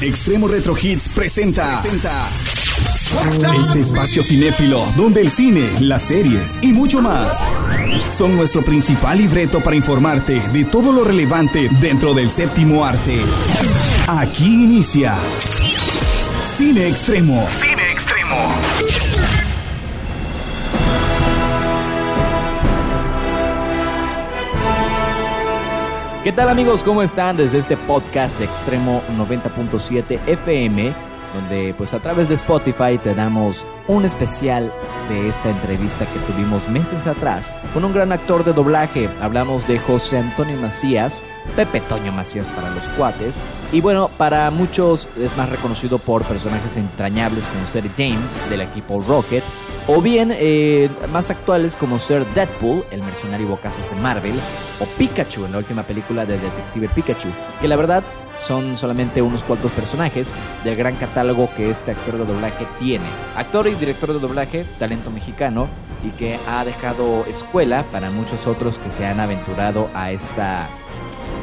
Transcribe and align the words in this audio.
Extremo 0.00 0.46
Retro 0.46 0.76
Hits 0.80 1.08
presenta. 1.08 1.80
presenta 1.80 2.28
este 3.60 3.80
espacio 3.80 4.22
cinéfilo 4.22 4.84
donde 4.96 5.20
el 5.22 5.30
cine, 5.30 5.68
las 5.80 6.02
series 6.02 6.58
y 6.62 6.72
mucho 6.72 7.02
más 7.02 7.42
son 8.08 8.36
nuestro 8.36 8.64
principal 8.64 9.18
libreto 9.18 9.60
para 9.60 9.74
informarte 9.74 10.40
de 10.50 10.64
todo 10.64 10.92
lo 10.92 11.02
relevante 11.02 11.68
dentro 11.80 12.14
del 12.14 12.30
séptimo 12.30 12.84
arte. 12.84 13.18
Aquí 14.06 14.62
inicia 14.62 15.18
Cine 16.44 16.86
Extremo. 16.86 17.48
Cine 17.60 17.92
Extremo. 17.92 18.67
¿Qué 26.28 26.34
tal 26.34 26.50
amigos? 26.50 26.84
¿Cómo 26.84 27.02
están? 27.02 27.38
Desde 27.38 27.56
este 27.56 27.78
podcast 27.78 28.38
de 28.38 28.44
Extremo 28.44 29.00
90.7 29.16 30.20
FM, 30.26 30.92
donde 31.32 31.72
pues 31.72 31.94
a 31.94 32.00
través 32.00 32.28
de 32.28 32.34
Spotify 32.34 32.98
te 33.02 33.14
damos 33.14 33.64
un 33.86 34.04
especial 34.04 34.70
de 35.08 35.26
esta 35.26 35.48
entrevista 35.48 36.04
que 36.04 36.18
tuvimos 36.30 36.68
meses 36.68 37.06
atrás 37.06 37.50
con 37.72 37.82
un 37.82 37.94
gran 37.94 38.12
actor 38.12 38.44
de 38.44 38.52
doblaje. 38.52 39.08
Hablamos 39.22 39.66
de 39.66 39.78
José 39.78 40.18
Antonio 40.18 40.58
Macías, 40.58 41.22
Pepe 41.56 41.80
Toño 41.80 42.12
Macías 42.12 42.50
para 42.50 42.68
los 42.74 42.90
cuates. 42.90 43.42
Y 43.72 43.80
bueno, 43.80 44.10
para 44.18 44.50
muchos 44.50 45.08
es 45.16 45.34
más 45.34 45.48
reconocido 45.48 45.98
por 45.98 46.24
personajes 46.24 46.76
entrañables 46.76 47.48
como 47.48 47.64
ser 47.64 47.90
James 47.96 48.44
del 48.50 48.60
equipo 48.60 49.00
Rocket 49.00 49.44
o 49.88 50.02
bien 50.02 50.30
eh, 50.32 50.90
más 51.10 51.30
actuales 51.30 51.74
como 51.74 51.98
ser 51.98 52.26
Deadpool, 52.34 52.84
el 52.90 53.02
mercenario 53.02 53.48
bocazas 53.48 53.90
de 53.90 53.96
Marvel, 53.96 54.34
o 54.80 54.84
Pikachu 54.84 55.46
en 55.46 55.52
la 55.52 55.58
última 55.58 55.82
película 55.82 56.26
de 56.26 56.38
Detective 56.38 56.88
Pikachu, 56.94 57.30
que 57.60 57.68
la 57.68 57.76
verdad 57.76 58.04
son 58.36 58.76
solamente 58.76 59.22
unos 59.22 59.42
cuantos 59.42 59.72
personajes 59.72 60.34
del 60.62 60.76
gran 60.76 60.94
catálogo 60.96 61.48
que 61.56 61.70
este 61.70 61.92
actor 61.92 62.18
de 62.18 62.26
doblaje 62.26 62.66
tiene. 62.78 63.06
Actor 63.34 63.66
y 63.66 63.74
director 63.74 64.12
de 64.12 64.20
doblaje, 64.20 64.66
talento 64.78 65.10
mexicano, 65.10 65.68
y 66.04 66.10
que 66.10 66.38
ha 66.46 66.64
dejado 66.66 67.24
escuela 67.24 67.84
para 67.90 68.10
muchos 68.10 68.46
otros 68.46 68.78
que 68.78 68.90
se 68.90 69.06
han 69.06 69.20
aventurado 69.20 69.88
a 69.94 70.12
esta 70.12 70.68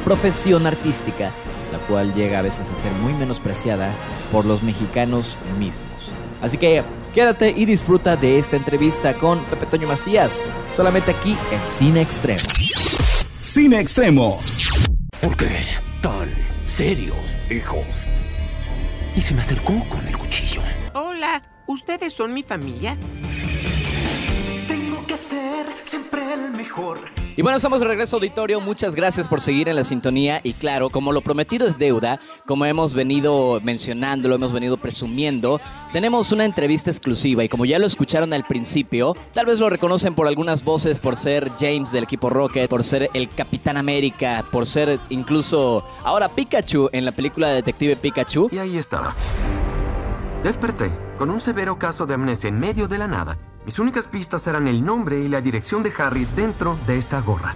profesión 0.04 0.68
artística, 0.68 1.32
la 1.72 1.78
cual 1.88 2.14
llega 2.14 2.38
a 2.38 2.42
veces 2.42 2.70
a 2.70 2.76
ser 2.76 2.92
muy 2.92 3.12
menospreciada 3.12 3.90
por 4.30 4.46
los 4.46 4.62
mexicanos 4.62 5.36
mismos. 5.58 6.12
Así 6.40 6.58
que 6.58 6.82
quédate 7.14 7.50
y 7.50 7.64
disfruta 7.64 8.16
de 8.16 8.38
esta 8.38 8.56
entrevista 8.56 9.14
con 9.14 9.44
Pepe 9.44 9.66
Toño 9.66 9.88
Macías, 9.88 10.42
solamente 10.72 11.12
aquí 11.12 11.36
en 11.52 11.68
Cine 11.68 12.02
Extremo. 12.02 12.40
Cine 13.40 13.80
Extremo. 13.80 14.40
¿Por 15.20 15.36
qué 15.36 15.66
tan 16.02 16.30
serio, 16.64 17.14
hijo? 17.50 17.82
Y 19.16 19.22
se 19.22 19.34
me 19.34 19.40
acercó 19.40 19.82
con 19.88 20.06
el 20.06 20.16
cuchillo. 20.16 20.60
Hola, 20.94 21.42
¿ustedes 21.66 22.12
son 22.12 22.34
mi 22.34 22.42
familia? 22.42 22.98
Tengo 24.68 25.06
que 25.06 25.16
ser 25.16 25.66
siempre 25.84 26.34
el 26.34 26.50
mejor. 26.50 27.15
Y 27.38 27.42
bueno, 27.42 27.58
estamos 27.58 27.80
de 27.80 27.86
regreso 27.86 28.16
auditorio. 28.16 28.62
Muchas 28.62 28.94
gracias 28.94 29.28
por 29.28 29.42
seguir 29.42 29.68
en 29.68 29.76
la 29.76 29.84
sintonía. 29.84 30.40
Y 30.42 30.54
claro, 30.54 30.88
como 30.88 31.12
lo 31.12 31.20
prometido 31.20 31.66
es 31.66 31.78
deuda, 31.78 32.18
como 32.46 32.64
hemos 32.64 32.94
venido 32.94 33.60
mencionando, 33.62 34.30
lo 34.30 34.36
hemos 34.36 34.54
venido 34.54 34.78
presumiendo, 34.78 35.60
tenemos 35.92 36.32
una 36.32 36.46
entrevista 36.46 36.90
exclusiva. 36.90 37.44
Y 37.44 37.50
como 37.50 37.66
ya 37.66 37.78
lo 37.78 37.84
escucharon 37.84 38.32
al 38.32 38.44
principio, 38.44 39.14
tal 39.34 39.44
vez 39.44 39.60
lo 39.60 39.68
reconocen 39.68 40.14
por 40.14 40.26
algunas 40.26 40.64
voces, 40.64 40.98
por 40.98 41.14
ser 41.14 41.50
James 41.60 41.92
del 41.92 42.04
equipo 42.04 42.30
Rocket, 42.30 42.70
por 42.70 42.82
ser 42.82 43.10
el 43.12 43.28
Capitán 43.28 43.76
América, 43.76 44.42
por 44.50 44.64
ser 44.64 44.98
incluso 45.10 45.84
ahora 46.04 46.30
Pikachu 46.30 46.88
en 46.92 47.04
la 47.04 47.12
película 47.12 47.48
de 47.48 47.56
Detective 47.56 47.96
Pikachu. 47.96 48.48
Y 48.50 48.56
ahí 48.56 48.78
estaba. 48.78 49.14
Desperté 50.42 50.90
con 51.18 51.28
un 51.28 51.38
severo 51.38 51.78
caso 51.78 52.06
de 52.06 52.14
amnesia 52.14 52.48
en 52.48 52.58
medio 52.58 52.88
de 52.88 52.96
la 52.96 53.08
nada. 53.08 53.36
Mis 53.66 53.80
únicas 53.80 54.06
pistas 54.06 54.46
eran 54.46 54.68
el 54.68 54.84
nombre 54.84 55.18
y 55.18 55.26
la 55.26 55.40
dirección 55.40 55.82
de 55.82 55.92
Harry 55.98 56.24
dentro 56.36 56.78
de 56.86 56.98
esta 56.98 57.20
gorra. 57.20 57.52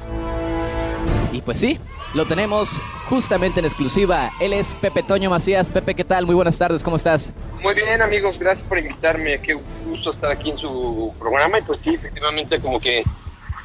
Y 1.31 1.41
pues 1.41 1.61
sí, 1.61 1.79
lo 2.15 2.27
tenemos 2.27 2.83
justamente 3.09 3.61
en 3.61 3.67
exclusiva. 3.67 4.33
Él 4.41 4.53
es 4.53 4.75
Pepe 4.75 5.05
Toño 5.05 5.31
Macías. 5.31 5.69
Pepe, 5.69 5.95
¿qué 5.95 6.03
tal? 6.03 6.27
Muy 6.27 6.35
buenas 6.35 6.59
tardes, 6.59 6.83
¿cómo 6.83 6.97
estás? 6.97 7.33
Muy 7.63 7.75
bien, 7.75 8.03
amigos, 8.03 8.41
gracias 8.41 8.67
por 8.67 8.81
invitarme. 8.81 9.41
Qué 9.41 9.57
gusto 9.87 10.11
estar 10.11 10.33
aquí 10.33 10.51
en 10.51 10.59
su 10.59 11.15
programa. 11.17 11.61
Y 11.61 11.63
pues 11.63 11.79
sí, 11.79 11.95
efectivamente, 11.95 12.61
como 12.61 12.81
que 12.81 13.05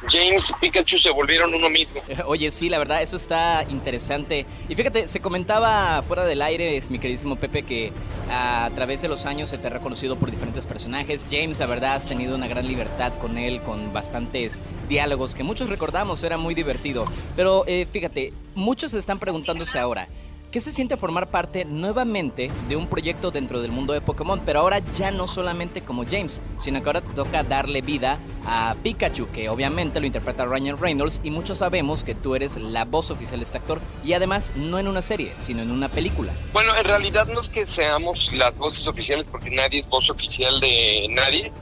James 0.08 0.50
y 0.50 0.54
Pikachu 0.54 0.98
se 0.98 1.10
volvieron 1.10 1.54
uno 1.54 1.68
mismo. 1.68 2.00
Oye, 2.26 2.50
sí, 2.50 2.68
la 2.68 2.78
verdad, 2.78 3.02
eso 3.02 3.16
está 3.16 3.64
interesante. 3.68 4.46
Y 4.68 4.74
fíjate, 4.74 5.06
se 5.06 5.20
comentaba 5.20 6.02
fuera 6.02 6.24
del 6.24 6.42
aire, 6.42 6.76
es 6.76 6.90
mi 6.90 6.98
queridísimo 6.98 7.36
Pepe, 7.36 7.62
que 7.62 7.92
a 8.30 8.70
través 8.74 9.02
de 9.02 9.08
los 9.08 9.26
años 9.26 9.50
se 9.50 9.58
te 9.58 9.66
ha 9.66 9.70
reconocido 9.70 10.16
por 10.16 10.30
diferentes 10.30 10.66
personajes. 10.66 11.26
James, 11.30 11.58
la 11.58 11.66
verdad, 11.66 11.94
has 11.94 12.06
tenido 12.06 12.34
una 12.34 12.48
gran 12.48 12.66
libertad 12.66 13.12
con 13.20 13.38
él, 13.38 13.62
con 13.62 13.92
bastantes 13.92 14.62
diálogos 14.88 15.34
que 15.34 15.42
muchos 15.42 15.68
recordamos, 15.68 16.22
era 16.24 16.36
muy 16.36 16.54
divertido. 16.54 17.06
Pero 17.34 17.64
eh, 17.66 17.86
fíjate, 17.90 18.32
muchos 18.54 18.94
están 18.94 19.18
preguntándose 19.18 19.78
ahora. 19.78 20.08
¿Qué 20.56 20.60
se 20.60 20.72
siente 20.72 20.96
formar 20.96 21.28
parte 21.28 21.66
nuevamente 21.66 22.50
de 22.66 22.76
un 22.76 22.86
proyecto 22.86 23.30
dentro 23.30 23.60
del 23.60 23.72
mundo 23.72 23.92
de 23.92 24.00
Pokémon? 24.00 24.40
Pero 24.40 24.60
ahora 24.60 24.78
ya 24.94 25.10
no 25.10 25.28
solamente 25.28 25.82
como 25.82 26.06
James, 26.06 26.40
sino 26.56 26.82
que 26.82 26.88
ahora 26.88 27.02
te 27.02 27.12
toca 27.12 27.42
darle 27.42 27.82
vida 27.82 28.18
a 28.46 28.74
Pikachu, 28.82 29.28
que 29.30 29.50
obviamente 29.50 30.00
lo 30.00 30.06
interpreta 30.06 30.46
Ryan 30.46 30.78
Reynolds 30.78 31.20
y 31.22 31.30
muchos 31.30 31.58
sabemos 31.58 32.04
que 32.04 32.14
tú 32.14 32.34
eres 32.34 32.56
la 32.56 32.86
voz 32.86 33.10
oficial 33.10 33.40
de 33.40 33.44
este 33.44 33.58
actor 33.58 33.82
y 34.02 34.14
además 34.14 34.54
no 34.56 34.78
en 34.78 34.88
una 34.88 35.02
serie, 35.02 35.34
sino 35.36 35.60
en 35.60 35.70
una 35.70 35.90
película. 35.90 36.32
Bueno, 36.54 36.74
en 36.74 36.84
realidad 36.84 37.26
no 37.26 37.40
es 37.40 37.50
que 37.50 37.66
seamos 37.66 38.32
las 38.32 38.56
voces 38.56 38.88
oficiales 38.88 39.26
porque 39.30 39.50
nadie 39.50 39.80
es 39.80 39.88
voz 39.90 40.08
oficial 40.08 40.58
de 40.60 41.06
nadie. 41.10 41.52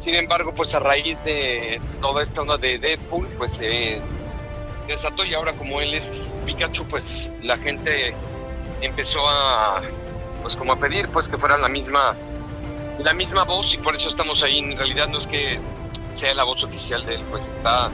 Sin 0.00 0.16
embargo, 0.16 0.52
pues 0.52 0.74
a 0.74 0.80
raíz 0.80 1.16
de 1.24 1.80
toda 2.00 2.24
esta 2.24 2.40
onda 2.40 2.58
de 2.58 2.76
Deadpool, 2.80 3.28
pues 3.38 3.52
se 3.52 4.00
desató 4.88 5.24
y 5.24 5.32
ahora 5.32 5.52
como 5.52 5.80
él 5.80 5.94
es 5.94 6.36
Pikachu, 6.44 6.84
pues 6.86 7.32
la 7.40 7.56
gente 7.56 8.12
empezó 8.82 9.28
a 9.28 9.80
pues 10.42 10.56
como 10.56 10.72
a 10.72 10.76
pedir 10.76 11.08
pues 11.08 11.28
que 11.28 11.38
fuera 11.38 11.56
la 11.56 11.68
misma 11.68 12.16
la 12.98 13.14
misma 13.14 13.44
voz 13.44 13.74
y 13.74 13.78
por 13.78 13.96
eso 13.96 14.08
estamos 14.08 14.42
ahí. 14.42 14.58
En 14.58 14.76
realidad 14.76 15.08
no 15.08 15.18
es 15.18 15.26
que 15.26 15.60
sea 16.14 16.34
la 16.34 16.44
voz 16.44 16.62
oficial 16.62 17.04
de 17.06 17.16
él, 17.16 17.22
pues 17.30 17.46
está 17.46 17.90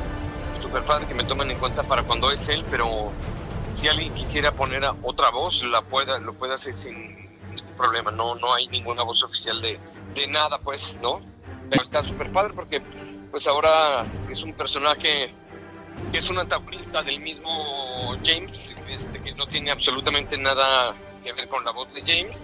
súper 0.61 0.83
padre 0.83 1.07
que 1.07 1.15
me 1.15 1.25
tomen 1.25 1.51
en 1.51 1.59
cuenta 1.59 1.83
para 1.83 2.03
cuando 2.03 2.31
es 2.31 2.49
él, 2.49 2.65
pero 2.71 3.13
si 3.73 3.89
alguien 3.89 4.13
quisiera 4.15 4.53
poner 4.53 4.85
a 4.85 4.95
otra 5.03 5.31
voz, 5.31 5.63
la 5.63 5.83
pueda, 5.83 6.19
lo 6.19 6.35
puede 6.35 6.55
hacer 6.55 6.75
sin 6.75 7.17
ningún 7.53 7.77
problema. 7.77 8.11
No, 8.11 8.35
no 8.35 8.53
hay 8.53 8.67
ninguna 8.69 9.03
voz 9.03 9.23
oficial 9.23 9.63
de, 9.63 9.79
de 10.15 10.27
nada, 10.27 10.59
pues, 10.59 10.99
¿no? 11.01 11.21
Pero 11.71 11.83
está 11.83 12.03
súper 12.03 12.33
padre 12.33 12.55
porque 12.55 12.83
pues 13.31 13.47
ahora 13.47 14.07
es 14.31 14.43
un 14.43 14.55
personaje 14.55 15.33
que 16.11 16.19
es 16.19 16.31
un 16.31 16.39
antagonista 16.39 17.03
del 17.03 17.21
mismo 17.21 18.17
James, 18.25 18.75
este, 18.89 19.21
que 19.21 19.35
no 19.35 19.47
tiene 19.47 19.71
absolutamente 19.71 20.39
nada 20.39 20.95
que 21.23 21.33
ver 21.33 21.49
con 21.49 21.65
la 21.65 21.71
voz 21.71 21.93
de 21.93 22.01
James, 22.01 22.41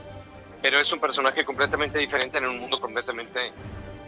pero 0.61 0.79
es 0.79 0.93
un 0.93 1.01
personaje 1.01 1.45
completamente 1.45 1.99
diferente 1.99 2.39
en 2.39 2.47
un 2.47 2.59
mundo 2.59 2.81
completamente 2.81 3.53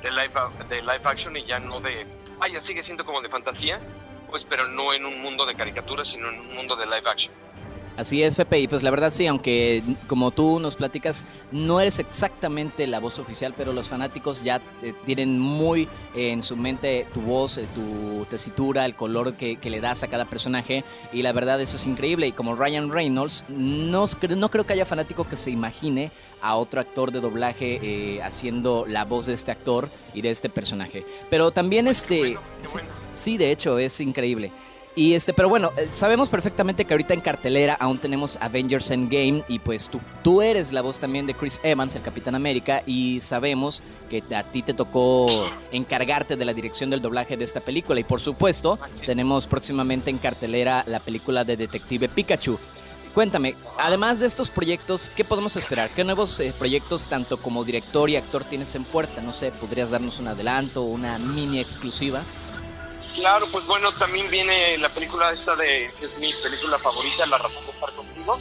de 0.03 0.11
live, 0.11 0.33
de 0.69 0.83
live 0.83 1.01
action 1.05 1.37
y 1.37 1.45
ya 1.45 1.59
no 1.59 1.81
de... 1.81 2.07
Vaya, 2.39 2.61
sigue 2.61 2.83
siendo 2.83 3.05
como 3.05 3.23
de 3.23 3.29
fantasía, 3.29 3.81
pues 4.29 4.45
pero 4.45 4.69
no 4.69 4.93
en 4.93 5.07
un 5.07 5.21
mundo 5.23 5.47
de 5.47 5.55
caricaturas, 5.55 6.09
sino 6.09 6.29
en 6.29 6.41
un 6.41 6.55
mundo 6.55 6.77
de 6.77 6.87
live 6.87 7.09
action. 7.09 7.33
Así 7.97 8.23
es, 8.23 8.37
Pepe, 8.37 8.61
y 8.61 8.69
pues 8.69 8.83
la 8.83 8.91
verdad 8.91 9.11
sí, 9.11 9.27
aunque 9.27 9.83
como 10.07 10.31
tú 10.31 10.61
nos 10.61 10.77
platicas, 10.77 11.25
no 11.51 11.81
eres 11.81 11.99
exactamente 11.99 12.87
la 12.87 13.01
voz 13.01 13.19
oficial, 13.19 13.55
pero 13.57 13.73
los 13.73 13.89
fanáticos 13.89 14.45
ya 14.45 14.61
eh, 14.83 14.93
tienen 15.07 15.39
muy 15.39 15.89
eh, 16.15 16.31
en 16.31 16.43
su 16.43 16.57
mente 16.57 17.07
tu 17.15 17.23
voz, 17.23 17.57
eh, 17.57 17.65
tu 17.75 18.27
tesitura, 18.27 18.85
el 18.85 18.97
color 18.97 19.33
que, 19.33 19.57
que, 19.57 19.71
le 19.71 19.81
das 19.81 20.03
a 20.03 20.09
cada 20.09 20.27
personaje, 20.27 20.85
y 21.11 21.23
la 21.23 21.33
verdad 21.33 21.59
eso 21.59 21.77
es 21.77 21.87
increíble, 21.87 22.27
y 22.27 22.33
como 22.33 22.55
Ryan 22.55 22.91
Reynolds, 22.91 23.45
no, 23.49 24.05
no 24.37 24.51
creo 24.51 24.67
que 24.67 24.75
haya 24.75 24.85
fanático 24.85 25.27
que 25.27 25.37
se 25.37 25.51
imagine 25.51 26.11
a 26.43 26.57
otro 26.57 26.83
actor 26.83 27.11
de 27.11 27.21
doblaje 27.21 28.21
haciendo 28.23 28.85
la 28.87 29.07
voz 29.07 29.25
de 29.25 29.33
este 29.33 29.53
actor 29.53 29.89
y 30.13 30.21
de 30.21 30.31
este 30.31 30.51
personaje. 30.51 31.05
Pero 31.31 31.51
también 31.51 31.89
este... 31.89 32.37
sí, 33.15 33.39
de 33.39 33.51
hecho, 33.51 33.79
es 33.79 34.01
increíble. 34.01 34.53
Y 34.99 35.13
este, 35.13 35.35
pero 35.35 35.51
bueno, 35.51 35.73
eh, 35.77 35.89
sabemos 35.91 36.31
perfectamente 36.31 36.87
que 36.87 36.95
ahorita 36.95 37.13
en 37.13 37.21
cartelera 37.21 37.75
aún 37.75 37.99
tenemos 37.99 38.39
Avengers 38.41 38.91
Endgame 38.91 39.45
y 39.47 39.59
pues 39.59 39.91
tú, 39.91 40.01
tú 40.25 40.41
eres 40.41 40.73
la 40.73 40.81
voz 40.81 40.99
también 40.99 41.27
de 41.27 41.35
Chris 41.35 41.61
Evans, 41.63 41.95
el 41.97 42.03
Capitán 42.03 42.35
América, 42.35 42.83
y 42.87 43.21
sabemos 43.21 43.83
que 44.09 44.25
a 44.35 44.43
ti 44.43 44.63
te 44.63 44.73
tocó 44.73 45.51
encargarte 45.71 46.37
de 46.37 46.45
la 46.47 46.55
dirección 46.55 46.89
del 46.89 47.03
doblaje 47.03 47.37
de 47.37 47.45
esta 47.45 47.61
película. 47.61 48.01
Y 48.01 48.05
por 48.05 48.23
supuesto, 48.23 48.79
tenemos 49.05 49.47
próximamente 49.47 50.09
en 50.09 50.17
cartelera 50.17 50.83
la 50.87 50.99
película 50.99 51.45
de 51.45 51.59
Detective 51.59 52.09
Pikachu. 52.09 52.59
Cuéntame, 53.13 53.55
además 53.79 54.19
de 54.19 54.27
estos 54.27 54.51
proyectos, 54.51 55.11
¿qué 55.15 55.25
podemos 55.25 55.57
esperar? 55.57 55.91
¿Qué 55.91 56.05
nuevos 56.05 56.41
eh, 56.41 56.55
proyectos, 56.59 57.07
tanto 57.07 57.37
como 57.37 57.65
director 57.65 58.09
y 58.09 58.17
actor, 58.17 58.45
tienes 58.45 58.75
en 58.75 58.85
puerta? 58.85 59.21
No 59.21 59.33
sé, 59.33 59.53
¿podrías 59.53 59.91
darnos 59.91 60.21
un 60.21 60.29
adelanto 60.29 60.83
o 60.83 60.87
una 60.87 61.19
mini 61.19 61.59
exclusiva? 61.59 62.23
Claro, 63.17 63.47
pues 63.51 63.67
bueno, 63.67 63.91
también 63.93 64.31
viene 64.31 64.77
la 64.77 64.93
película 64.93 65.33
esta 65.33 65.57
de, 65.57 65.87
es 66.03 66.21
mi 66.21 66.31
película 66.43 66.79
favorita, 66.79 67.25
La 67.27 67.39
razón 67.39 67.65
de 67.65 67.73
estar 67.73 67.91
contigo. 67.95 68.39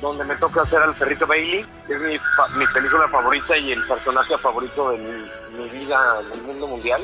donde 0.00 0.24
me 0.24 0.36
toca 0.36 0.62
hacer 0.62 0.80
al 0.82 0.94
perrito 0.94 1.26
Bailey, 1.26 1.66
que 1.86 1.94
es 1.94 2.00
mi, 2.00 2.18
mi 2.58 2.66
película 2.72 3.08
favorita 3.08 3.56
y 3.58 3.72
el 3.72 3.84
personaje 3.86 4.38
favorito 4.38 4.90
de 4.90 4.98
mi, 4.98 5.30
mi 5.58 5.68
vida 5.70 6.20
en 6.20 6.32
el 6.38 6.42
mundo 6.42 6.66
mundial. 6.68 7.02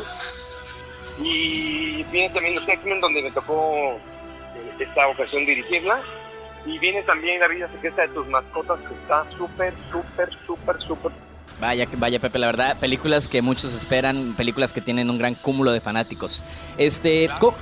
Y 1.18 2.04
viene 2.04 2.32
también 2.32 2.54
los 2.54 2.68
X-Men, 2.68 3.00
donde 3.00 3.22
me 3.22 3.32
tocó 3.32 3.98
eh, 4.54 4.74
esta 4.78 5.08
ocasión 5.08 5.44
dirigirla. 5.44 6.00
Y 6.64 6.78
viene 6.78 7.02
también 7.02 7.40
La 7.40 7.48
vida 7.48 7.66
secreta 7.66 8.02
de 8.02 8.08
tus 8.08 8.26
mascotas, 8.28 8.78
que 8.80 8.94
está 8.94 9.28
súper, 9.36 9.74
súper, 9.90 10.30
súper, 10.46 10.80
súper 10.80 11.12
Vaya, 11.60 11.86
vaya 11.96 12.18
Pepe, 12.18 12.38
la 12.38 12.46
verdad, 12.46 12.76
películas 12.78 13.28
que 13.28 13.42
muchos 13.42 13.72
esperan, 13.72 14.34
películas 14.36 14.72
que 14.72 14.80
tienen 14.80 15.10
un 15.10 15.18
gran 15.18 15.34
cúmulo 15.34 15.72
de 15.72 15.80
fanáticos. 15.80 16.42
Este, 16.76 17.30
¿cómo, 17.38 17.56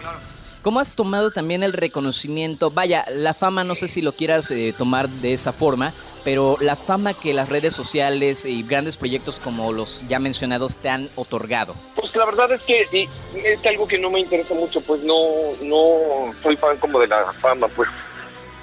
cómo 0.63 0.81
has 0.81 0.97
tomado 0.97 1.31
también 1.31 1.63
el 1.63 1.73
reconocimiento? 1.73 2.71
Vaya, 2.71 3.05
la 3.15 3.35
fama, 3.35 3.65
no 3.65 3.75
sé 3.75 3.89
si 3.89 4.03
lo 4.03 4.13
quieras 4.13 4.51
eh, 4.51 4.75
tomar 4.77 5.09
de 5.09 5.35
esa 5.35 5.53
forma, 5.53 5.93
pero 6.25 6.57
la 6.61 6.77
fama 6.77 7.15
que 7.15 7.35
las 7.35 7.49
redes 7.49 7.75
sociales 7.75 8.45
y 8.45 8.63
grandes 8.63 8.97
proyectos 8.97 9.41
como 9.41 9.73
los 9.73 10.03
ya 10.09 10.19
mencionados 10.19 10.77
te 10.77 10.89
han 10.89 11.09
otorgado. 11.17 11.75
Pues 11.95 12.15
la 12.17 12.27
verdad 12.27 12.53
es 12.53 12.63
que 12.63 13.09
es 13.35 13.67
algo 13.67 13.87
que 13.87 13.99
no 13.99 14.11
me 14.11 14.21
interesa 14.21 14.55
mucho, 14.55 14.81
pues 14.83 15.03
no, 15.03 15.19
no 15.63 16.33
soy 16.43 16.57
fan 16.57 16.77
como 16.79 16.99
de 17.01 17.07
la 17.07 17.33
fama, 17.33 17.69
pues 17.69 17.89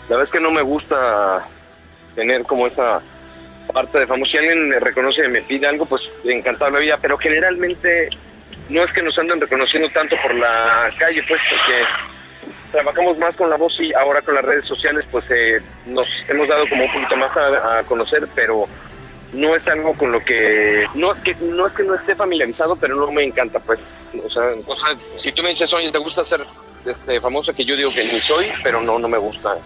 la 0.04 0.16
verdad 0.16 0.24
es 0.24 0.32
que 0.32 0.40
no 0.40 0.52
me 0.52 0.62
gusta 0.62 1.48
tener 2.16 2.44
como 2.44 2.66
esa 2.68 3.02
parte 3.74 4.00
de 4.00 4.08
famoso. 4.08 4.32
Si 4.32 4.38
alguien 4.38 4.70
me 4.70 4.80
reconoce 4.80 5.26
y 5.26 5.30
me 5.30 5.42
pide 5.42 5.68
algo, 5.68 5.86
pues 5.86 6.12
encantado 6.26 6.72
la 6.72 6.80
vida, 6.80 6.98
pero 7.02 7.18
generalmente 7.18 8.10
no 8.70 8.84
es 8.84 8.94
que 8.94 9.02
nos 9.02 9.18
anden 9.20 9.40
reconociendo 9.40 9.90
tanto 9.90 10.16
por 10.22 10.34
la 10.36 10.92
calle, 10.98 11.24
pues 11.28 11.42
porque 11.50 11.84
trabajamos 12.72 13.18
más 13.18 13.38
con 13.38 13.50
la 13.50 13.56
voz 13.56 13.80
y 13.80 13.94
ahora 13.94 14.22
con 14.22 14.36
las 14.36 14.44
redes 14.44 14.66
sociales, 14.66 15.08
pues 15.10 15.30
eh, 15.32 15.62
nos 15.86 16.26
hemos 16.30 16.48
dado 16.48 16.68
como 16.68 16.86
un 16.86 16.92
poquito 16.92 17.16
más 17.16 17.36
a, 17.38 17.84
conocer, 17.84 18.28
pero 18.36 18.68
no 19.34 19.56
es 19.56 19.68
algo 19.68 19.94
con 19.94 20.12
lo 20.12 20.24
que 20.24 20.88
no 20.94 21.14
que 21.22 21.36
no 21.36 21.66
es 21.66 21.74
que 21.74 21.84
no 21.84 21.94
esté 21.96 22.16
familiarizado 22.16 22.78
pero 22.78 22.96
no 22.96 23.12
me 23.12 23.24
encanta 23.24 23.60
pues 23.60 23.82
o 24.26 24.30
sea, 24.30 24.54
o 24.66 24.74
sea, 24.74 24.98
si 25.18 25.34
tú 25.34 25.44
me 25.44 25.50
dices 25.50 25.74
oye 25.74 25.92
te 25.92 25.98
gusta 25.98 26.24
ser 26.24 26.46
este 26.86 27.20
famoso 27.20 27.54
que 27.54 27.66
yo 27.66 27.76
digo 27.76 27.92
que 27.92 28.06
ni 28.06 28.22
soy 28.22 28.48
pero 28.64 28.80
no 28.82 28.98
no 28.98 29.10
me 29.10 29.18
gusta 29.18 29.58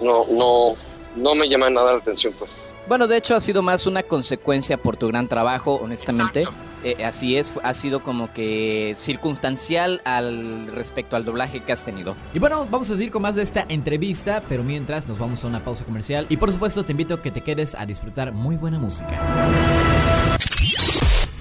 no 0.00 0.26
no 0.28 0.76
no 1.18 1.34
me 1.34 1.48
llama 1.48 1.70
nada 1.70 1.92
la 1.92 1.98
atención 1.98 2.32
pues 2.38 2.60
Bueno, 2.86 3.06
de 3.06 3.16
hecho 3.16 3.34
ha 3.34 3.40
sido 3.40 3.62
más 3.62 3.86
una 3.86 4.02
consecuencia 4.02 4.78
por 4.78 4.96
tu 4.96 5.08
gran 5.08 5.28
trabajo, 5.28 5.74
honestamente. 5.76 6.46
Eh, 6.84 7.04
así 7.04 7.36
es, 7.36 7.52
ha 7.62 7.74
sido 7.74 8.02
como 8.02 8.32
que 8.32 8.92
circunstancial 8.94 10.00
al 10.04 10.68
respecto 10.68 11.16
al 11.16 11.24
doblaje 11.24 11.60
que 11.60 11.72
has 11.72 11.84
tenido. 11.84 12.14
Y 12.32 12.38
bueno, 12.38 12.66
vamos 12.70 12.90
a 12.90 12.94
seguir 12.96 13.10
con 13.10 13.22
más 13.22 13.34
de 13.34 13.42
esta 13.42 13.66
entrevista, 13.68 14.42
pero 14.48 14.62
mientras 14.62 15.08
nos 15.08 15.18
vamos 15.18 15.42
a 15.44 15.48
una 15.48 15.64
pausa 15.64 15.84
comercial. 15.84 16.26
Y 16.28 16.36
por 16.36 16.52
supuesto 16.52 16.84
te 16.84 16.92
invito 16.92 17.14
a 17.14 17.22
que 17.22 17.30
te 17.30 17.40
quedes 17.42 17.74
a 17.74 17.84
disfrutar 17.84 18.32
muy 18.32 18.56
buena 18.56 18.78
música. 18.78 19.18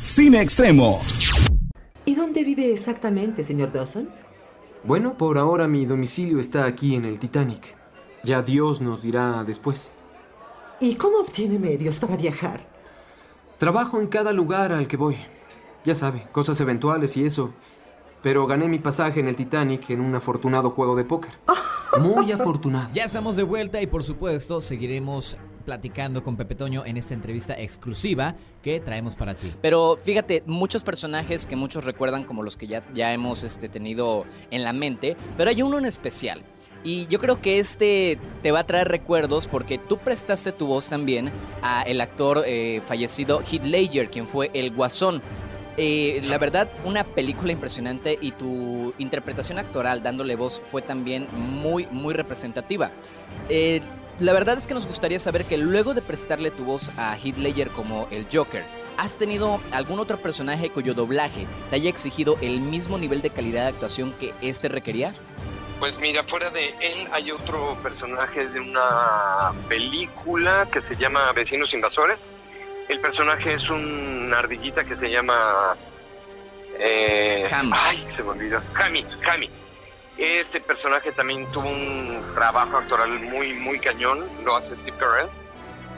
Cine 0.01 0.41
Extremo. 0.41 1.01
¿Y 2.05 2.15
dónde 2.15 2.43
vive 2.43 2.71
exactamente, 2.71 3.43
señor 3.43 3.71
Dawson? 3.71 4.09
Bueno, 4.83 5.17
por 5.17 5.37
ahora 5.37 5.67
mi 5.67 5.85
domicilio 5.85 6.39
está 6.39 6.65
aquí 6.65 6.95
en 6.95 7.05
el 7.05 7.19
Titanic. 7.19 7.75
Ya 8.23 8.41
Dios 8.41 8.81
nos 8.81 9.01
dirá 9.01 9.43
después. 9.43 9.91
¿Y 10.79 10.95
cómo 10.95 11.19
obtiene 11.19 11.57
medios 11.57 11.99
para 11.99 12.15
viajar? 12.15 12.61
Trabajo 13.57 13.99
en 13.99 14.07
cada 14.07 14.31
lugar 14.33 14.71
al 14.71 14.87
que 14.87 14.97
voy. 14.97 15.17
Ya 15.83 15.95
sabe, 15.95 16.27
cosas 16.31 16.59
eventuales 16.61 17.17
y 17.17 17.25
eso. 17.25 17.53
Pero 18.21 18.45
gané 18.45 18.67
mi 18.67 18.79
pasaje 18.79 19.19
en 19.19 19.27
el 19.27 19.35
Titanic 19.35 19.89
en 19.89 20.01
un 20.01 20.13
afortunado 20.13 20.71
juego 20.71 20.95
de 20.95 21.05
póker. 21.05 21.31
Muy 21.99 22.31
afortunado. 22.31 22.89
Ya 22.93 23.05
estamos 23.05 23.35
de 23.35 23.43
vuelta 23.43 23.81
y 23.81 23.87
por 23.87 24.03
supuesto 24.03 24.61
seguiremos 24.61 25.37
platicando 25.65 26.23
con 26.23 26.37
Pepe 26.37 26.55
Toño 26.55 26.85
en 26.85 26.95
esta 26.95 27.13
entrevista 27.13 27.53
exclusiva 27.53 28.35
que 28.61 28.79
traemos 28.79 29.15
para 29.15 29.35
ti. 29.35 29.51
Pero 29.61 29.97
fíjate, 29.97 30.43
muchos 30.45 30.83
personajes 30.83 31.45
que 31.45 31.57
muchos 31.57 31.83
recuerdan 31.83 32.23
como 32.23 32.41
los 32.41 32.55
que 32.55 32.67
ya, 32.67 32.83
ya 32.93 33.13
hemos 33.13 33.43
este, 33.43 33.67
tenido 33.67 34.25
en 34.49 34.63
la 34.63 34.71
mente, 34.71 35.17
pero 35.35 35.49
hay 35.49 35.61
uno 35.61 35.77
en 35.77 35.85
especial. 35.85 36.41
Y 36.83 37.07
yo 37.07 37.19
creo 37.19 37.41
que 37.41 37.59
este 37.59 38.17
te 38.41 38.51
va 38.51 38.59
a 38.59 38.65
traer 38.65 38.87
recuerdos 38.87 39.47
porque 39.47 39.77
tú 39.77 39.97
prestaste 39.97 40.51
tu 40.51 40.67
voz 40.67 40.89
también 40.89 41.31
a 41.61 41.81
el 41.81 42.01
actor 42.01 42.43
eh, 42.45 42.81
fallecido 42.85 43.41
Heath 43.41 43.65
Ledger, 43.65 44.09
quien 44.09 44.27
fue 44.27 44.51
el 44.53 44.71
Guasón. 44.71 45.21
Eh, 45.79 46.21
la 46.23 46.39
verdad, 46.39 46.69
una 46.85 47.03
película 47.03 47.51
impresionante 47.51 48.17
y 48.19 48.31
tu 48.31 48.93
interpretación 48.97 49.59
actoral 49.59 50.01
dándole 50.01 50.35
voz 50.35 50.61
fue 50.71 50.81
también 50.81 51.27
muy, 51.33 51.87
muy 51.91 52.13
representativa. 52.15 52.91
Eh, 53.47 53.81
la 54.19 54.33
verdad 54.33 54.57
es 54.57 54.65
que 54.65 54.73
nos 54.73 54.87
gustaría 54.87 55.19
saber 55.19 55.45
que 55.45 55.57
luego 55.57 55.93
de 55.93 56.01
prestarle 56.01 56.49
tu 56.49 56.65
voz 56.65 56.89
a 56.97 57.15
Heath 57.15 57.37
Ledger 57.37 57.69
como 57.69 58.07
el 58.09 58.25
Joker, 58.31 58.63
¿has 58.97 59.17
tenido 59.17 59.59
algún 59.71 59.99
otro 59.99 60.17
personaje 60.17 60.71
cuyo 60.71 60.95
doblaje 60.95 61.45
te 61.69 61.75
haya 61.75 61.89
exigido 61.89 62.35
el 62.41 62.59
mismo 62.59 62.97
nivel 62.97 63.21
de 63.21 63.29
calidad 63.29 63.63
de 63.63 63.69
actuación 63.69 64.11
que 64.19 64.33
este 64.41 64.69
requería? 64.69 65.13
Pues 65.79 65.99
mira 65.99 66.23
fuera 66.23 66.49
de 66.49 66.73
él 66.79 67.07
hay 67.11 67.31
otro 67.31 67.77
personaje 67.83 68.47
de 68.47 68.59
una 68.59 69.51
película 69.67 70.67
que 70.71 70.81
se 70.81 70.95
llama 70.95 71.31
Vecinos 71.33 71.73
Invasores. 71.73 72.19
El 72.89 72.99
personaje 72.99 73.53
es 73.53 73.69
una 73.69 74.39
ardillita 74.39 74.83
que 74.83 74.95
se 74.95 75.09
llama 75.09 75.75
eh, 76.79 77.49
ay 77.71 78.05
se 78.09 78.23
me 78.23 78.29
olvidó. 78.29 78.61
Hami 78.75 79.05
Hami 79.29 79.49
Este 80.17 80.61
personaje 80.61 81.11
también 81.11 81.45
tuvo 81.51 81.69
un 81.69 82.23
trabajo 82.33 82.77
actoral 82.77 83.09
muy, 83.19 83.53
muy 83.53 83.79
cañón, 83.79 84.25
lo 84.43 84.55
hace 84.55 84.75
Steve 84.75 84.97
Carell, 84.97 85.29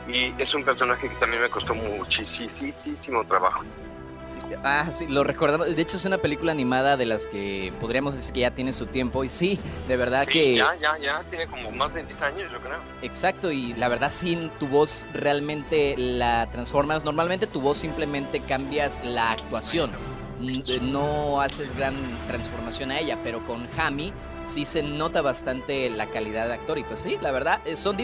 y 0.08 0.34
es 0.42 0.54
un 0.54 0.64
personaje 0.64 1.08
que 1.08 1.16
también 1.16 1.42
me 1.42 1.50
costó 1.50 1.76
muchísimo 1.76 3.24
trabajo. 3.26 3.64
Sí, 4.34 4.40
ah, 4.64 4.88
sí, 4.92 5.08
lo 5.08 5.24
recordamos. 5.24 5.76
De 5.76 5.82
hecho, 5.82 5.98
es 5.98 6.06
una 6.06 6.18
película 6.18 6.52
animada 6.52 6.98
de 6.98 7.06
las 7.06 7.26
que 7.28 7.74
podríamos 7.80 8.14
decir 8.16 8.34
que 8.34 8.42
ya 8.42 8.52
tiene 8.52 8.72
su 8.72 8.86
tiempo. 8.86 9.24
Y 9.24 9.30
sí, 9.30 9.60
de 9.88 9.98
verdad 9.98 10.24
Sí, 10.26 10.32
que. 10.32 10.56
ya, 10.56 10.76
ya, 10.76 10.98
ya, 10.98 11.24
tiene 11.30 11.48
como 11.48 11.72
más 11.72 11.94
de 11.94 12.04
10 12.04 12.22
años, 12.22 12.52
yo 12.52 12.60
creo. 12.60 12.78
Exacto, 13.02 13.52
y 13.52 13.74
la 13.74 13.88
verdad 13.90 14.12
sí, 14.12 14.50
tu 14.60 14.68
voz 14.68 15.08
realmente 15.14 15.96
la 15.98 16.48
transformas. 16.52 17.04
Normalmente 17.06 17.48
tu 17.48 17.62
voz 17.62 17.78
simplemente 17.80 18.40
cambias 18.42 19.04
la 19.04 19.32
actuación. 19.32 19.92
Eh, 20.42 20.80
No 20.82 21.42
haces 21.42 21.76
gran 21.76 21.96
transformación 22.28 22.92
a 22.92 23.00
ella, 23.00 23.18
pero 23.24 23.46
con 23.46 23.68
Hami 23.78 24.14
sí 24.44 24.64
se 24.64 24.82
nota 24.84 25.22
bastante 25.22 25.90
la 25.90 26.06
calidad 26.06 26.48
de 26.48 26.54
actor. 26.54 26.78
Y 26.78 26.84
pues 26.84 27.00
sí, 27.02 27.18
la 27.22 27.32
verdad, 27.32 27.60
eh, 27.66 27.76
son 27.76 27.98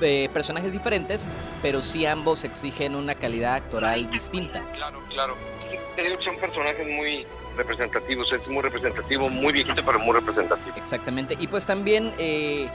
eh, 0.00 0.28
personajes 0.32 0.72
diferentes, 0.72 1.28
pero 1.62 1.82
sí 1.82 2.06
ambos 2.06 2.44
exigen 2.44 2.94
una 2.94 3.14
calidad 3.14 3.54
actoral 3.54 4.10
distinta. 4.10 4.62
Claro, 4.72 5.00
claro. 5.10 5.34
Digo 5.96 6.16
que 6.16 6.22
son 6.22 6.36
personajes 6.36 6.86
muy 6.86 7.26
representativos, 7.56 8.32
es 8.32 8.48
muy 8.48 8.62
representativo, 8.62 9.28
muy 9.28 9.52
viejito, 9.52 9.82
pero 9.84 9.98
muy 9.98 10.14
representativo. 10.14 10.76
Exactamente. 10.76 11.36
Y 11.38 11.46
pues 11.46 11.66
también, 11.66 12.12
eh, 12.18 12.68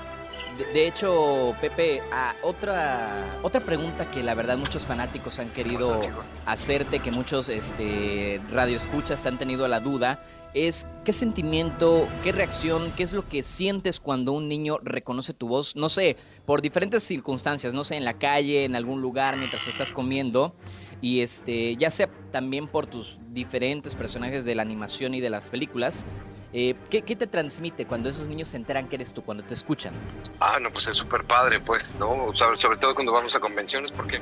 de, 0.58 0.66
de 0.66 0.88
hecho, 0.88 1.56
Pepe, 1.62 2.02
ah, 2.12 2.34
otra, 2.42 3.40
otra 3.44 3.62
pregunta 3.62 4.10
que 4.10 4.24
la 4.24 4.34
verdad 4.34 4.58
muchos 4.58 4.86
fanáticos 4.86 5.40
han 5.40 5.50
querido 5.50 6.00
hacerte, 6.46 7.00
que 7.00 7.12
muchos 7.12 7.50
este, 7.50 8.42
radioescuchas 8.52 9.26
han 9.26 9.38
tenido 9.38 9.68
la 9.68 9.80
duda, 9.80 10.20
es 10.54 10.88
qué 11.06 11.14
sentimiento, 11.14 12.08
qué 12.24 12.32
reacción, 12.32 12.92
qué 12.96 13.04
es 13.04 13.14
lo 13.14 13.28
que 13.28 13.44
sientes 13.44 14.00
cuando 14.00 14.34
un 14.34 14.48
niño 14.48 14.80
reconoce 14.84 15.34
tu 15.34 15.48
voz, 15.48 15.76
no 15.76 15.90
sé, 15.90 16.18
por 16.46 16.62
diferentes 16.62 17.04
circunstancias, 17.04 17.74
no 17.74 17.84
sé, 17.84 17.96
en 17.96 18.06
la 18.06 18.18
calle, 18.18 18.66
en 18.66 18.76
algún 18.76 19.02
lugar, 19.02 19.38
mientras 19.38 19.68
estás 19.68 19.92
comiendo. 19.92 20.54
Y 21.02 21.22
este, 21.22 21.76
ya 21.78 21.90
sea 21.90 22.10
también 22.32 22.68
por 22.68 22.86
tus 22.86 23.20
diferentes 23.32 23.96
personajes 23.96 24.46
de 24.46 24.54
la 24.54 24.62
animación 24.62 25.16
y 25.16 25.20
de 25.20 25.32
las 25.32 25.48
películas, 25.48 26.06
eh, 26.54 26.76
¿qué, 26.90 27.02
qué 27.02 27.16
te 27.16 27.28
transmite 27.28 27.86
cuando 27.86 28.10
esos 28.10 28.28
niños 28.28 28.50
se 28.50 28.58
enteran 28.58 28.88
que 28.88 28.98
eres 28.98 29.14
tú, 29.14 29.24
cuando 29.24 29.44
te 29.44 29.54
escuchan? 29.54 29.94
Ah, 30.40 30.60
no, 30.60 30.72
pues 30.72 30.88
es 30.88 30.96
súper 30.98 31.24
padre, 31.24 31.60
pues, 31.60 31.96
¿no? 31.98 32.26
O 32.26 32.36
sobre 32.36 32.78
todo 32.78 32.94
cuando 32.94 33.14
vamos 33.14 33.36
a 33.36 33.40
convenciones, 33.40 33.92
porque 33.92 34.20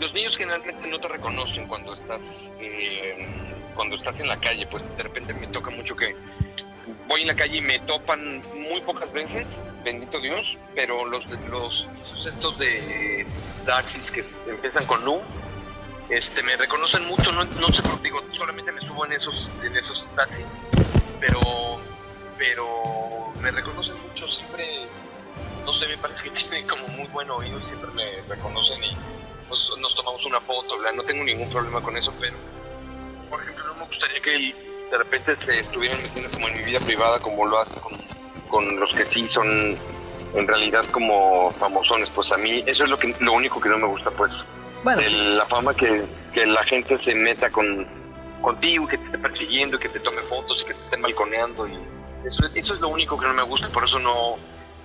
los 0.00 0.12
niños 0.12 0.36
generalmente 0.36 0.86
no 0.88 0.98
te 0.98 1.08
reconocen 1.08 1.66
cuando 1.66 1.94
estás, 1.94 2.52
eh, 2.60 3.26
cuando 3.78 3.94
estás 3.94 4.18
en 4.18 4.26
la 4.26 4.40
calle, 4.40 4.66
pues 4.66 4.90
de 4.96 5.04
repente 5.04 5.32
me 5.34 5.46
toca 5.46 5.70
mucho 5.70 5.94
que 5.94 6.16
voy 7.06 7.20
en 7.20 7.28
la 7.28 7.36
calle 7.36 7.58
y 7.58 7.60
me 7.60 7.78
topan 7.78 8.42
muy 8.56 8.80
pocas 8.80 9.12
veces, 9.12 9.62
bendito 9.84 10.18
Dios, 10.18 10.58
pero 10.74 11.06
los, 11.06 11.28
los 11.48 11.86
estos 12.26 12.58
de 12.58 13.24
taxis 13.64 14.10
que 14.10 14.24
empiezan 14.50 14.84
con 14.84 15.04
Nu, 15.04 15.20
este, 16.10 16.42
me 16.42 16.56
reconocen 16.56 17.04
mucho, 17.04 17.30
no, 17.30 17.68
sé 17.68 17.82
por 17.84 18.02
digo, 18.02 18.20
solamente 18.32 18.72
me 18.72 18.80
subo 18.80 19.06
en 19.06 19.12
esos, 19.12 19.48
en 19.62 19.76
esos 19.76 20.08
taxis, 20.16 20.44
pero, 21.20 21.40
pero 22.36 23.32
me 23.40 23.52
reconocen 23.52 23.94
mucho, 24.08 24.26
siempre, 24.26 24.88
no 25.64 25.72
sé, 25.72 25.86
me 25.86 25.98
parece 25.98 26.24
que 26.24 26.30
tienen 26.30 26.66
como 26.66 26.84
muy 26.88 27.06
buen 27.06 27.30
oído, 27.30 27.64
siempre 27.64 27.92
me 27.92 28.22
reconocen 28.22 28.82
y 28.82 28.88
pues, 29.48 29.60
nos 29.78 29.94
tomamos 29.94 30.26
una 30.26 30.40
foto, 30.40 30.74
no 30.96 31.04
tengo 31.04 31.22
ningún 31.22 31.48
problema 31.48 31.80
con 31.80 31.96
eso, 31.96 32.12
pero, 32.18 32.34
por 33.28 33.42
ejemplo, 33.42 33.64
no 33.66 33.74
me 33.74 33.84
gustaría 33.86 34.20
que 34.20 34.54
de 34.90 34.98
repente 34.98 35.36
se 35.40 35.60
estuvieran 35.60 36.00
metiendo 36.02 36.30
como 36.30 36.48
en 36.48 36.56
mi 36.58 36.64
vida 36.64 36.80
privada 36.80 37.20
como 37.20 37.46
lo 37.46 37.58
hacen 37.60 37.78
con, 37.80 37.92
con 38.48 38.80
los 38.80 38.92
que 38.94 39.04
sí 39.04 39.28
son 39.28 39.76
en 40.34 40.46
realidad 40.48 40.84
como 40.90 41.52
famosones. 41.52 42.08
Pues 42.10 42.32
a 42.32 42.36
mí 42.36 42.62
eso 42.66 42.84
es 42.84 42.90
lo, 42.90 42.98
que, 42.98 43.14
lo 43.20 43.32
único 43.32 43.60
que 43.60 43.68
no 43.68 43.78
me 43.78 43.86
gusta, 43.86 44.10
pues. 44.10 44.44
Bueno, 44.82 45.00
El- 45.00 45.08
sí. 45.08 45.16
La 45.16 45.46
fama 45.46 45.74
que, 45.74 46.04
que 46.32 46.46
la 46.46 46.64
gente 46.64 46.98
se 46.98 47.14
meta 47.14 47.50
con 47.50 47.86
contigo, 48.40 48.86
que 48.86 48.96
te 48.98 49.04
esté 49.06 49.18
persiguiendo, 49.18 49.78
que 49.78 49.88
te 49.88 49.98
tome 50.00 50.20
fotos, 50.22 50.64
que 50.64 50.72
te 50.72 50.80
estén 50.80 51.02
balconeando. 51.02 51.66
y 51.66 51.76
Eso, 52.24 52.44
eso 52.54 52.74
es 52.74 52.80
lo 52.80 52.88
único 52.88 53.18
que 53.18 53.26
no 53.26 53.34
me 53.34 53.42
gusta, 53.42 53.68
por 53.70 53.84
eso 53.84 53.98
no... 53.98 54.36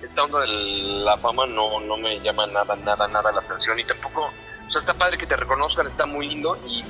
Esta 0.02 0.24
onda 0.24 0.40
de 0.40 0.48
la 0.48 1.16
fama 1.18 1.46
no, 1.46 1.80
no 1.80 1.96
me 1.96 2.20
llama 2.20 2.46
nada, 2.48 2.74
nada, 2.76 3.06
nada 3.08 3.32
la 3.32 3.40
atención 3.40 3.78
y 3.78 3.84
tampoco... 3.84 4.30
O 4.68 4.70
sea, 4.72 4.80
está 4.80 4.92
padre 4.94 5.16
que 5.16 5.26
te 5.26 5.36
reconozcan, 5.36 5.86
está 5.86 6.04
muy 6.04 6.28
lindo 6.28 6.58
y 6.66 6.84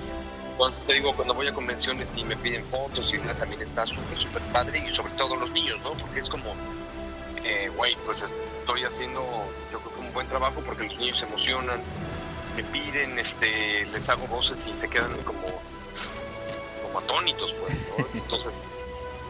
cuando 0.56 0.78
te 0.86 0.94
digo, 0.94 1.14
cuando 1.14 1.34
voy 1.34 1.48
a 1.48 1.54
convenciones 1.54 2.16
y 2.16 2.24
me 2.24 2.36
piden 2.36 2.64
fotos 2.66 3.12
y 3.12 3.18
nada, 3.18 3.34
también 3.34 3.62
está 3.62 3.86
súper, 3.86 4.18
súper 4.18 4.42
padre 4.52 4.84
y 4.88 4.94
sobre 4.94 5.12
todo 5.14 5.36
los 5.36 5.50
niños, 5.50 5.78
¿no? 5.82 5.92
Porque 5.92 6.20
es 6.20 6.28
como, 6.28 6.54
eh, 7.44 7.70
güey, 7.76 7.96
pues 8.06 8.22
estoy 8.22 8.84
haciendo, 8.84 9.20
yo 9.72 9.80
creo 9.80 9.94
que 9.94 10.00
un 10.00 10.12
buen 10.12 10.28
trabajo 10.28 10.60
porque 10.64 10.84
los 10.84 10.96
niños 10.98 11.18
se 11.18 11.26
emocionan, 11.26 11.80
me 12.56 12.62
piden, 12.64 13.18
este, 13.18 13.84
les 13.86 14.08
hago 14.08 14.26
voces 14.28 14.58
y 14.66 14.76
se 14.76 14.88
quedan 14.88 15.12
como, 15.24 15.42
como 16.82 16.98
atónitos, 16.98 17.52
pues, 17.60 17.74
¿no? 17.98 18.06
Entonces, 18.14 18.52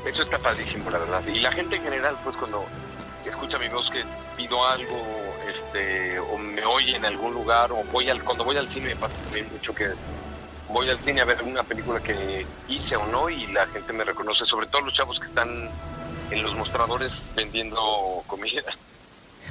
eso 0.07 0.23
está 0.23 0.39
padrísimo, 0.39 0.91
la 0.91 0.99
verdad. 0.99 1.23
Y 1.27 1.41
la 1.41 1.53
gente 1.53 1.77
en 1.77 1.83
general, 1.83 2.19
pues, 2.23 2.37
cuando 2.37 2.67
escucha 3.25 3.59
mi 3.59 3.69
voz 3.69 3.91
que 3.91 4.05
pido 4.37 4.67
algo, 4.67 5.03
este, 5.49 6.19
o 6.19 6.37
me 6.37 6.65
oye 6.65 6.97
en 6.97 7.05
algún 7.07 7.33
lugar, 7.33 7.73
o 7.73 7.83
voy 7.85 8.11
al, 8.11 8.23
cuando 8.23 8.45
voy 8.45 8.57
al 8.57 8.69
cine 8.69 8.89
me 8.89 8.97
pasa 8.97 9.15
también 9.25 9.51
mucho 9.51 9.75
que 9.75 9.93
voy 10.69 10.89
al 10.89 11.01
cine 11.01 11.21
a 11.21 11.25
ver 11.25 11.43
una 11.43 11.63
película 11.63 12.01
que 12.01 12.47
hice 12.69 12.97
o 12.97 13.07
no 13.07 13.29
y 13.29 13.47
la 13.49 13.67
gente 13.67 13.93
me 13.93 14.05
reconoce, 14.05 14.45
sobre 14.45 14.67
todo 14.67 14.83
los 14.83 14.95
chavos 14.95 15.21
que 15.21 15.27
están 15.27 15.71
en 16.31 16.43
los 16.43 16.55
mostradores 16.55 17.31
vendiendo 17.35 18.23
comida. 18.27 18.63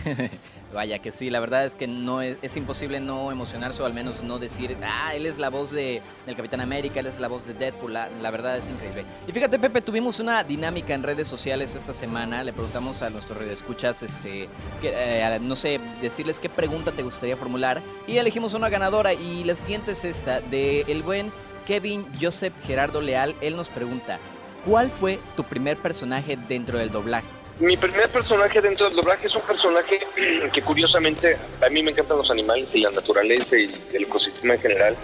Vaya 0.74 1.00
que 1.00 1.12
sí, 1.12 1.30
la 1.30 1.40
verdad 1.40 1.66
es 1.66 1.76
que 1.76 1.88
no 1.88 2.22
es, 2.22 2.38
es 2.42 2.58
imposible 2.58 3.00
no 3.00 3.32
emocionarse 3.32 3.84
o 3.84 3.86
al 3.86 3.94
menos 3.94 4.24
no 4.24 4.40
decir, 4.40 4.76
ah, 4.84 5.14
él 5.14 5.28
es 5.28 5.38
la 5.38 5.50
voz 5.50 5.72
de, 5.72 6.02
del 6.26 6.36
Capitán 6.36 6.62
América, 6.62 7.00
él 7.00 7.06
es 7.06 7.20
la 7.20 7.28
voz 7.28 7.46
de 7.46 7.54
Deadpool, 7.54 7.94
la, 7.94 8.32
verdad 8.32 8.58
es 8.58 8.70
increíble. 8.70 9.06
Y 9.28 9.32
fíjate 9.32 9.60
Pepe, 9.60 9.82
tuvimos 9.82 10.20
una 10.20 10.44
dinámica 10.44 10.96
en 10.96 11.04
redes 11.04 11.28
sociales 11.28 11.76
esta 11.76 11.94
semana, 11.94 12.44
le 12.44 12.54
preguntamos 12.54 13.04
a 13.04 13.12
nuestros 13.12 13.38
redescuchas, 13.38 14.02
este, 14.02 14.50
eh, 14.82 15.38
no 15.42 15.56
sé, 15.56 15.80
decirles 16.02 16.40
qué 16.40 16.50
pregunta 16.50 16.92
te 16.92 17.04
gustaría 17.04 17.38
formular 17.38 17.82
y 18.08 18.18
elegimos 18.18 18.56
una 18.56 18.70
ganadora 18.70 19.14
y 19.14 19.44
la 19.44 19.56
siguiente 19.56 19.92
es 19.92 20.04
esta, 20.06 20.42
de 20.42 20.82
el 20.88 21.04
buen 21.04 21.32
Kevin 21.68 22.06
Joseph 22.20 22.54
Gerardo 22.66 23.00
Leal, 23.00 23.36
él 23.42 23.56
nos 23.56 23.70
pregunta, 23.70 24.18
¿cuál 24.66 24.90
fue 24.90 25.20
tu 25.36 25.44
primer 25.44 25.78
personaje 25.78 26.38
dentro 26.48 26.80
del 26.80 26.90
doblaje? 26.90 27.43
Mi 27.60 27.78
primer 27.78 28.10
personaje 28.10 28.62
dentro 28.62 28.88
del 28.88 28.96
doblaje 28.96 29.28
es 29.28 29.36
un 29.36 29.42
personaje 29.42 30.00
que 30.54 30.62
curiosamente 30.64 31.38
a 31.62 31.70
mí 31.70 31.84
me 31.84 31.92
encantan 31.92 32.18
los 32.18 32.32
animales 32.32 32.74
y 32.74 32.82
la 32.82 32.90
naturaleza 32.90 33.58
y 33.58 33.72
el 33.94 34.04
ecosistema 34.04 34.56
en 34.56 34.62
general. 34.62 34.96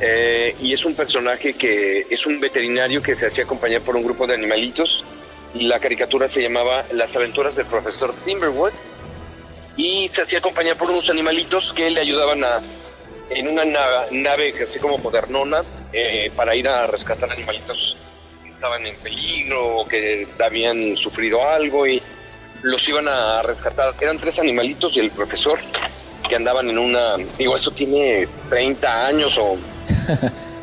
Eh, 0.00 0.56
y 0.60 0.72
es 0.72 0.84
un 0.84 0.94
personaje 0.94 1.54
que 1.54 2.06
es 2.10 2.26
un 2.26 2.40
veterinario 2.40 3.02
que 3.02 3.14
se 3.14 3.26
hacía 3.26 3.44
acompañar 3.44 3.82
por 3.82 3.94
un 3.94 4.02
grupo 4.02 4.26
de 4.26 4.34
animalitos. 4.34 5.04
La 5.54 5.78
caricatura 5.78 6.28
se 6.28 6.42
llamaba 6.42 6.86
Las 6.92 7.16
aventuras 7.16 7.54
del 7.54 7.66
profesor 7.66 8.14
Timberwood. 8.24 8.72
Y 9.76 10.08
se 10.12 10.22
hacía 10.22 10.40
acompañar 10.40 10.76
por 10.76 10.90
unos 10.90 11.08
animalitos 11.08 11.72
que 11.72 11.88
le 11.88 12.00
ayudaban 12.00 12.42
a, 12.42 12.60
en 13.30 13.48
una 13.48 13.64
nave, 13.64 14.08
nave 14.10 14.54
así 14.62 14.80
como 14.80 14.98
modernona 14.98 15.64
eh, 15.92 16.32
para 16.34 16.56
ir 16.56 16.68
a 16.68 16.88
rescatar 16.88 17.30
animalitos 17.30 17.96
estaban 18.60 18.86
en 18.86 18.94
peligro 18.96 19.78
o 19.78 19.88
que 19.88 20.28
habían 20.38 20.94
sufrido 20.94 21.48
algo 21.48 21.86
y 21.86 22.02
los 22.60 22.86
iban 22.90 23.08
a 23.08 23.40
rescatar. 23.42 23.94
Eran 23.98 24.18
tres 24.18 24.38
animalitos 24.38 24.94
y 24.98 25.00
el 25.00 25.10
profesor 25.10 25.58
que 26.28 26.36
andaban 26.36 26.68
en 26.68 26.76
una, 26.76 27.16
digo, 27.38 27.56
eso 27.56 27.70
tiene 27.70 28.28
30 28.50 29.06
años 29.06 29.38
o 29.38 29.56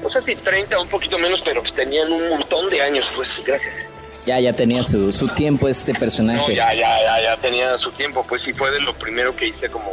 no 0.03 0.09
sé 0.11 0.21
si 0.21 0.35
30 0.35 0.77
o 0.77 0.83
un 0.83 0.89
poquito 0.89 1.17
menos, 1.17 1.41
pero 1.41 1.63
tenían 1.63 2.11
un 2.11 2.29
montón 2.29 2.69
de 2.69 2.83
años, 2.83 3.11
pues 3.15 3.43
gracias. 3.43 3.83
Ya, 4.27 4.39
ya 4.39 4.53
tenía 4.53 4.83
su, 4.83 5.11
su 5.11 5.27
tiempo 5.29 5.67
este 5.67 5.95
personaje. 5.95 6.39
No, 6.39 6.49
ya, 6.49 6.75
ya, 6.75 7.01
ya, 7.01 7.23
ya 7.23 7.37
tenía 7.41 7.75
su 7.79 7.91
tiempo, 7.93 8.23
pues 8.29 8.43
sí 8.43 8.53
fue 8.53 8.69
de 8.69 8.79
lo 8.79 8.95
primero 8.95 9.35
que 9.35 9.47
hice 9.47 9.69
como, 9.69 9.91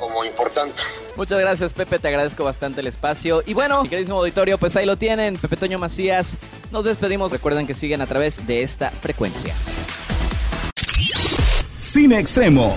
como 0.00 0.24
importante. 0.24 0.82
Muchas 1.16 1.40
gracias, 1.40 1.72
Pepe. 1.72 1.98
Te 1.98 2.08
agradezco 2.08 2.44
bastante 2.44 2.80
el 2.80 2.86
espacio. 2.86 3.42
Y 3.46 3.54
bueno, 3.54 3.82
mi 3.82 3.88
queridísimo 3.88 4.18
auditorio, 4.18 4.58
pues 4.58 4.76
ahí 4.76 4.86
lo 4.86 4.96
tienen. 4.96 5.36
Pepe 5.36 5.56
Toño 5.56 5.78
Macías. 5.78 6.36
Nos 6.70 6.84
despedimos. 6.84 7.32
Recuerden 7.32 7.66
que 7.66 7.74
siguen 7.74 8.02
a 8.02 8.06
través 8.06 8.46
de 8.46 8.62
esta 8.62 8.90
frecuencia. 8.90 9.54
Cine 11.78 12.18
Extremo. 12.18 12.76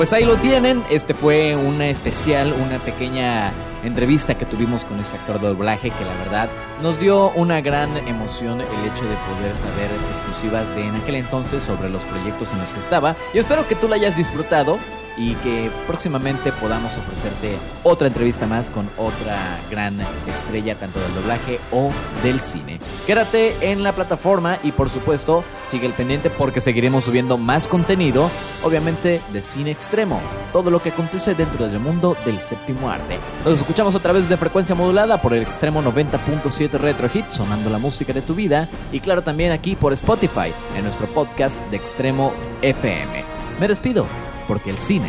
Pues 0.00 0.14
ahí 0.14 0.24
lo 0.24 0.38
tienen. 0.38 0.82
Este 0.88 1.12
fue 1.12 1.54
una 1.56 1.88
especial, 1.88 2.54
una 2.66 2.78
pequeña 2.78 3.52
entrevista 3.84 4.34
que 4.34 4.46
tuvimos 4.46 4.86
con 4.86 4.98
este 4.98 5.18
actor 5.18 5.38
de 5.38 5.48
doblaje 5.48 5.90
que 5.90 6.04
la 6.06 6.14
verdad 6.24 6.48
nos 6.80 6.98
dio 6.98 7.28
una 7.32 7.60
gran 7.60 7.94
emoción 8.08 8.62
el 8.62 8.66
hecho 8.66 9.04
de 9.04 9.14
poder 9.36 9.54
saber 9.54 9.90
exclusivas 10.10 10.74
de 10.74 10.86
en 10.86 10.94
aquel 10.94 11.16
entonces 11.16 11.62
sobre 11.62 11.90
los 11.90 12.06
proyectos 12.06 12.50
en 12.54 12.60
los 12.60 12.72
que 12.72 12.78
estaba. 12.78 13.14
Y 13.34 13.38
espero 13.40 13.68
que 13.68 13.74
tú 13.74 13.88
la 13.88 13.96
hayas 13.96 14.16
disfrutado 14.16 14.78
y 15.16 15.34
que 15.36 15.70
próximamente 15.86 16.52
podamos 16.52 16.96
ofrecerte 16.98 17.56
otra 17.82 18.08
entrevista 18.08 18.46
más 18.46 18.70
con 18.70 18.88
otra 18.96 19.58
gran 19.70 19.98
estrella 20.26 20.78
tanto 20.78 21.00
del 21.00 21.14
doblaje 21.14 21.60
o 21.72 21.90
del 22.22 22.40
cine. 22.40 22.80
Quédate 23.06 23.70
en 23.70 23.82
la 23.82 23.92
plataforma 23.92 24.58
y 24.62 24.72
por 24.72 24.88
supuesto 24.88 25.44
sigue 25.64 25.86
el 25.86 25.92
pendiente 25.92 26.30
porque 26.30 26.60
seguiremos 26.60 27.04
subiendo 27.04 27.38
más 27.38 27.68
contenido, 27.68 28.30
obviamente 28.62 29.20
de 29.32 29.42
cine 29.42 29.70
extremo, 29.70 30.20
todo 30.52 30.70
lo 30.70 30.80
que 30.82 30.90
acontece 30.90 31.34
dentro 31.34 31.68
del 31.68 31.80
mundo 31.80 32.16
del 32.24 32.40
séptimo 32.40 32.90
arte. 32.90 33.18
Nos 33.44 33.58
escuchamos 33.58 33.94
a 33.94 34.00
través 34.00 34.28
de 34.28 34.36
frecuencia 34.36 34.74
modulada 34.74 35.20
por 35.20 35.34
el 35.34 35.42
extremo 35.42 35.82
90.7 35.82 36.70
Retro 36.72 37.08
Hit, 37.08 37.28
sonando 37.28 37.70
la 37.70 37.78
música 37.78 38.12
de 38.12 38.22
tu 38.22 38.34
vida 38.34 38.68
y 38.92 39.00
claro 39.00 39.22
también 39.22 39.52
aquí 39.52 39.76
por 39.76 39.92
Spotify 39.92 40.52
en 40.76 40.84
nuestro 40.84 41.06
podcast 41.08 41.64
de 41.70 41.76
Extremo 41.76 42.32
FM. 42.62 43.24
Me 43.58 43.68
despido 43.68 44.06
porque 44.50 44.70
el 44.70 44.80
cine 44.80 45.06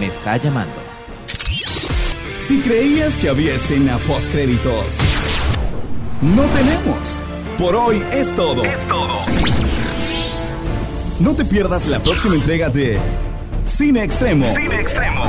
me 0.00 0.08
está 0.08 0.36
llamando. 0.36 0.74
Si 2.38 2.60
creías 2.60 3.20
que 3.20 3.28
había 3.28 3.54
escena 3.54 3.98
post 3.98 4.32
créditos, 4.32 4.98
no 6.20 6.42
tenemos. 6.46 6.98
Por 7.56 7.76
hoy 7.76 8.02
es 8.10 8.34
todo. 8.34 8.64
Es 8.64 8.88
todo. 8.88 9.20
No 11.20 11.36
te 11.36 11.44
pierdas 11.44 11.86
la 11.86 12.00
próxima 12.00 12.34
entrega 12.34 12.68
de 12.68 12.98
Cine 13.62 14.02
Extremo. 14.02 14.52
Cine 14.56 14.80
Extremo. 14.80 15.24